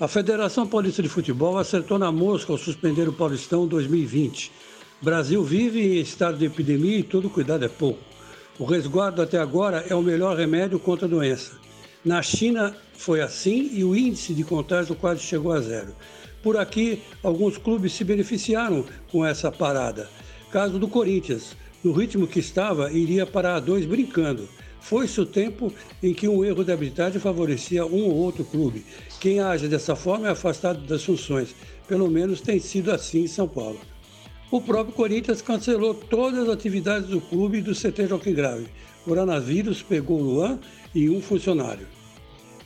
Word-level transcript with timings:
A 0.00 0.08
Federação 0.08 0.66
Paulista 0.66 1.02
de 1.02 1.10
Futebol 1.10 1.58
acertou 1.58 1.98
na 1.98 2.10
mosca 2.10 2.50
ao 2.50 2.56
suspender 2.56 3.06
o 3.06 3.12
Paulistão 3.12 3.66
2020. 3.66 4.50
Brasil 5.02 5.44
vive 5.44 5.78
em 5.78 6.00
estado 6.00 6.38
de 6.38 6.46
epidemia 6.46 7.00
e 7.00 7.02
todo 7.02 7.28
cuidado 7.28 7.66
é 7.66 7.68
pouco. 7.68 8.00
O 8.58 8.64
resguardo 8.64 9.20
até 9.20 9.36
agora 9.36 9.84
é 9.90 9.94
o 9.94 10.00
melhor 10.00 10.38
remédio 10.38 10.78
contra 10.78 11.04
a 11.04 11.08
doença. 11.08 11.52
Na 12.02 12.22
China 12.22 12.74
foi 12.94 13.20
assim 13.20 13.72
e 13.74 13.84
o 13.84 13.94
índice 13.94 14.32
de 14.32 14.42
contágio 14.42 14.96
quase 14.96 15.20
chegou 15.20 15.52
a 15.52 15.60
zero. 15.60 15.94
Por 16.42 16.56
aqui, 16.56 17.02
alguns 17.22 17.58
clubes 17.58 17.92
se 17.92 18.02
beneficiaram 18.02 18.86
com 19.12 19.22
essa 19.22 19.52
parada. 19.52 20.08
Caso 20.50 20.78
do 20.78 20.88
Corinthians, 20.88 21.54
no 21.84 21.92
ritmo 21.92 22.26
que 22.26 22.38
estava, 22.38 22.90
iria 22.90 23.26
para 23.26 23.54
a 23.54 23.60
dois 23.60 23.84
brincando. 23.84 24.48
Foi-se 24.80 25.20
o 25.20 25.26
tempo 25.26 25.72
em 26.02 26.12
que 26.14 26.26
um 26.26 26.44
erro 26.44 26.64
de 26.64 26.72
arbitragem 26.72 27.20
favorecia 27.20 27.84
um 27.84 28.04
ou 28.04 28.14
outro 28.14 28.44
clube. 28.44 28.84
Quem 29.20 29.40
age 29.40 29.68
dessa 29.68 29.94
forma 29.94 30.28
é 30.28 30.30
afastado 30.30 30.80
das 30.86 31.04
funções. 31.04 31.54
Pelo 31.86 32.10
menos 32.10 32.40
tem 32.40 32.58
sido 32.58 32.90
assim 32.90 33.22
em 33.22 33.26
São 33.26 33.46
Paulo. 33.46 33.80
O 34.50 34.60
próprio 34.60 34.94
Corinthians 34.94 35.42
cancelou 35.42 35.94
todas 35.94 36.40
as 36.40 36.48
atividades 36.48 37.08
do 37.08 37.20
clube 37.20 37.58
e 37.58 37.62
do 37.62 37.74
CT 37.74 38.08
Joaquim 38.08 38.34
Grave. 38.34 38.66
O 39.02 39.10
coronavírus 39.10 39.82
pegou 39.82 40.20
Luan 40.20 40.58
e 40.94 41.08
um 41.08 41.20
funcionário. 41.20 41.86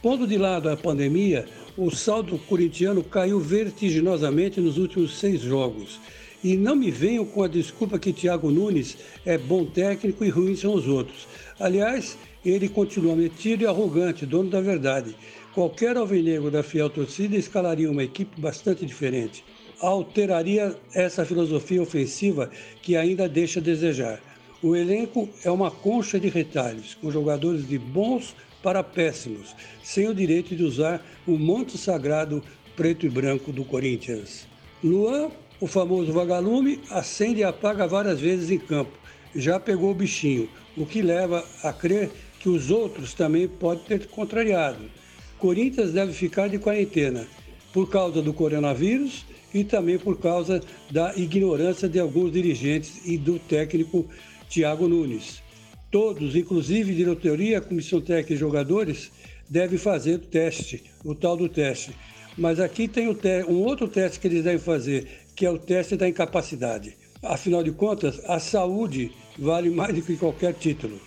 Pondo 0.00 0.26
de 0.26 0.36
lado 0.36 0.68
a 0.68 0.76
pandemia, 0.76 1.46
o 1.76 1.90
saldo 1.90 2.38
corintiano 2.38 3.02
caiu 3.02 3.40
vertiginosamente 3.40 4.60
nos 4.60 4.78
últimos 4.78 5.18
seis 5.18 5.40
jogos. 5.40 6.00
E 6.42 6.56
não 6.56 6.74
me 6.74 6.90
venham 6.90 7.24
com 7.24 7.42
a 7.42 7.48
desculpa 7.48 7.98
que 7.98 8.12
Thiago 8.12 8.50
Nunes 8.50 8.96
é 9.24 9.38
bom 9.38 9.64
técnico 9.64 10.24
e 10.24 10.28
ruim 10.28 10.56
são 10.56 10.74
os 10.74 10.88
outros. 10.88 11.28
Aliás, 11.58 12.18
ele 12.44 12.68
continua 12.68 13.14
metido 13.14 13.62
e 13.62 13.66
arrogante, 13.66 14.26
dono 14.26 14.50
da 14.50 14.60
verdade. 14.60 15.14
Qualquer 15.54 15.96
alvinegro 15.96 16.50
da 16.50 16.62
fiel 16.62 16.90
torcida 16.90 17.36
escalaria 17.36 17.90
uma 17.90 18.02
equipe 18.02 18.40
bastante 18.40 18.84
diferente. 18.84 19.44
Alteraria 19.80 20.76
essa 20.94 21.24
filosofia 21.24 21.82
ofensiva 21.82 22.50
que 22.82 22.96
ainda 22.96 23.28
deixa 23.28 23.60
a 23.60 23.62
desejar. 23.62 24.20
O 24.62 24.74
elenco 24.74 25.28
é 25.44 25.50
uma 25.50 25.70
concha 25.70 26.18
de 26.18 26.28
retalhos, 26.28 26.94
com 26.94 27.10
jogadores 27.10 27.68
de 27.68 27.78
bons 27.78 28.34
para 28.62 28.82
péssimos, 28.82 29.54
sem 29.82 30.08
o 30.08 30.14
direito 30.14 30.56
de 30.56 30.64
usar 30.64 31.04
o 31.26 31.36
manto 31.36 31.76
sagrado 31.76 32.42
preto 32.76 33.04
e 33.04 33.10
branco 33.10 33.52
do 33.52 33.64
Corinthians. 33.64 34.46
Luan 34.82 35.30
o 35.62 35.66
famoso 35.68 36.12
vagalume 36.12 36.80
acende 36.90 37.38
e 37.38 37.44
apaga 37.44 37.86
várias 37.86 38.20
vezes 38.20 38.50
em 38.50 38.58
campo. 38.58 38.90
Já 39.32 39.60
pegou 39.60 39.92
o 39.92 39.94
bichinho, 39.94 40.48
o 40.76 40.84
que 40.84 41.00
leva 41.00 41.46
a 41.62 41.72
crer 41.72 42.10
que 42.40 42.48
os 42.48 42.68
outros 42.68 43.14
também 43.14 43.46
podem 43.46 43.84
ter 43.84 44.08
contrariado. 44.08 44.90
Corinthians 45.38 45.92
deve 45.92 46.12
ficar 46.12 46.48
de 46.48 46.58
quarentena 46.58 47.28
por 47.72 47.88
causa 47.88 48.20
do 48.20 48.34
coronavírus 48.34 49.24
e 49.54 49.62
também 49.62 50.00
por 50.00 50.18
causa 50.18 50.60
da 50.90 51.14
ignorância 51.16 51.88
de 51.88 52.00
alguns 52.00 52.32
dirigentes 52.32 53.00
e 53.06 53.16
do 53.16 53.38
técnico 53.38 54.04
Thiago 54.50 54.88
Nunes. 54.88 55.44
Todos, 55.92 56.34
inclusive 56.34 56.92
diretoria, 56.92 57.60
comissão 57.60 58.00
técnica 58.00 58.34
e 58.34 58.36
jogadores, 58.36 59.12
devem 59.48 59.78
fazer 59.78 60.16
o 60.16 60.18
teste, 60.18 60.82
o 61.04 61.14
tal 61.14 61.36
do 61.36 61.48
teste. 61.48 61.92
Mas 62.36 62.58
aqui 62.58 62.88
tem 62.88 63.08
um 63.48 63.62
outro 63.62 63.86
teste 63.88 64.18
que 64.18 64.26
eles 64.26 64.44
devem 64.44 64.58
fazer, 64.58 65.06
que 65.36 65.44
é 65.44 65.50
o 65.50 65.58
teste 65.58 65.96
da 65.96 66.08
incapacidade. 66.08 66.96
Afinal 67.22 67.62
de 67.62 67.72
contas, 67.72 68.20
a 68.24 68.40
saúde 68.40 69.12
vale 69.38 69.70
mais 69.70 69.94
do 69.94 70.02
que 70.02 70.16
qualquer 70.16 70.54
título. 70.54 71.00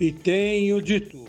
E 0.00 0.10
tenho 0.10 0.80
dito. 0.82 1.24